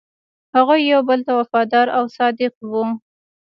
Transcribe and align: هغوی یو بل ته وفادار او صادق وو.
هغوی 0.55 0.81
یو 0.91 1.01
بل 1.09 1.19
ته 1.25 1.31
وفادار 1.39 1.87
او 1.97 2.03
صادق 2.17 2.53
وو. 2.71 2.83